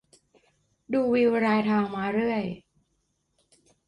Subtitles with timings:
[0.93, 2.43] ดูวิวรายทางมาเรื่อย